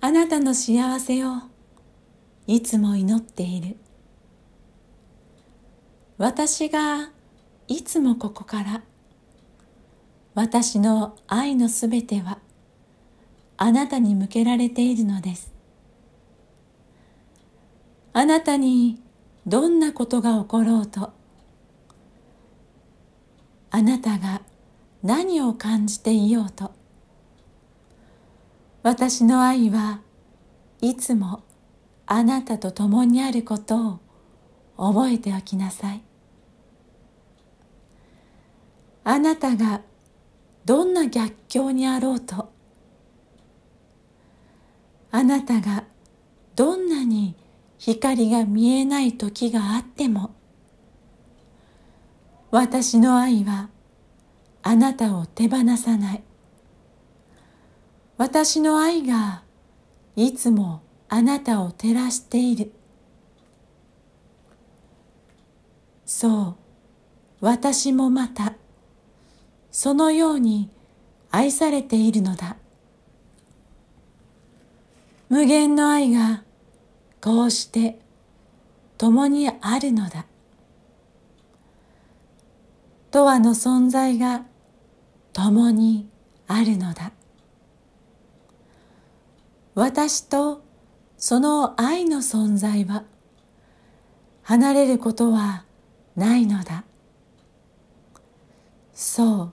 [0.00, 1.32] あなたの幸せを
[2.46, 3.76] いつも祈っている。
[6.18, 7.10] 私が
[7.66, 8.82] いつもここから
[10.34, 12.38] 私の愛のすべては
[13.56, 15.52] あなたに向けられているのです。
[18.12, 19.02] あなたに
[19.46, 21.12] どんなことが起ころうと
[23.70, 24.42] あなたが
[25.02, 26.77] 何を感じていようと
[28.90, 30.00] 私の愛は
[30.80, 31.42] いつも
[32.06, 34.00] あなたと共にあること
[34.78, 36.00] を覚えておきなさい。
[39.04, 39.82] あなたが
[40.64, 42.50] どんな逆境にあろうと
[45.10, 45.84] あなたが
[46.56, 47.36] どんなに
[47.76, 50.34] 光が見えない時があっても
[52.50, 53.68] 私の愛は
[54.62, 56.22] あなたを手放さない。
[58.18, 59.44] 私の愛が
[60.16, 62.72] いつもあなたを照らしている。
[66.04, 66.56] そ
[67.40, 68.54] う私もまた
[69.70, 70.68] そのように
[71.30, 72.56] 愛されているのだ。
[75.28, 76.42] 無限の愛が
[77.20, 78.00] こうして
[78.96, 80.26] 共にあるのだ。
[83.12, 84.44] 永遠の存在が
[85.32, 86.08] 共に
[86.48, 87.12] あるのだ。
[89.78, 90.64] 私と
[91.16, 93.04] その愛の存在は
[94.42, 95.66] 離れることは
[96.16, 96.82] ないのだ。
[98.92, 99.52] そう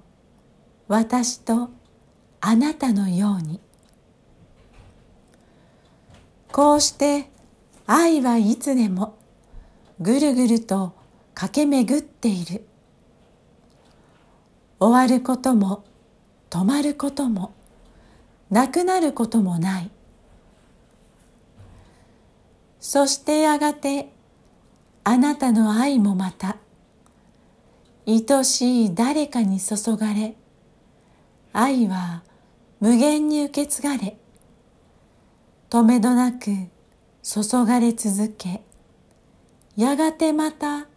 [0.87, 1.69] 私と
[2.41, 3.59] あなたのように。
[6.51, 7.29] こうして
[7.85, 9.19] 愛はいつでも
[9.99, 10.95] ぐるぐると
[11.35, 12.65] 駆け巡っている。
[14.79, 15.83] 終わることも
[16.49, 17.53] 止まることも
[18.49, 19.91] なくなることもない。
[22.95, 24.13] そしてやがて
[25.03, 26.55] あなたの愛もまた
[28.07, 30.37] 愛しい誰かに注がれ
[31.51, 32.23] 愛は
[32.79, 34.15] 無限に受け継がれ
[35.69, 36.51] 止めどなく
[37.21, 38.61] 注がれ続け
[39.75, 40.87] やがてまた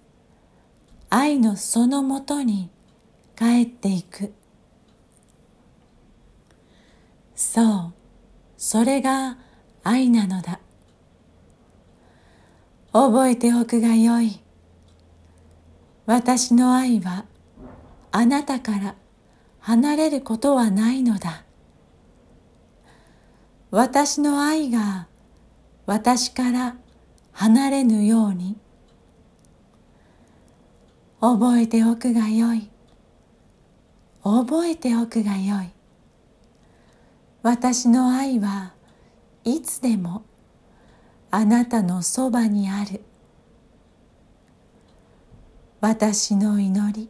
[1.10, 2.70] 愛のそのもとに
[3.36, 4.32] 帰っていく。
[7.34, 7.92] そう
[8.56, 9.36] それが
[9.82, 10.60] 愛なのだ。
[13.00, 14.40] 覚えておくがよい。
[16.04, 17.26] 私の愛は
[18.10, 18.96] あなたから
[19.60, 21.44] 離れることはないのだ。
[23.70, 25.06] 私の愛が
[25.86, 26.76] 私から
[27.30, 28.56] 離れぬように。
[31.20, 32.68] 覚えておくがよい。
[34.24, 35.70] 覚えておくがよい。
[37.44, 38.72] 私の愛は
[39.44, 40.24] いつでも
[41.30, 43.02] あなたのそばにある。
[45.80, 47.08] 私の祈り。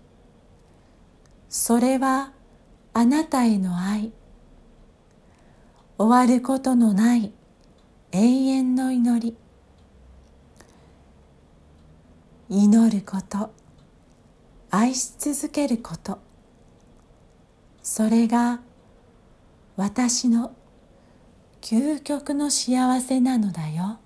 [1.48, 2.32] それは
[2.92, 4.12] あなたへの愛。
[5.98, 7.32] 終わることのない
[8.12, 9.36] 永遠の祈り。
[12.48, 13.52] 祈ること。
[14.70, 16.18] 愛し続けること。
[17.82, 18.60] それが
[19.76, 20.52] 私の
[21.60, 24.00] 究極の幸せなのだよ。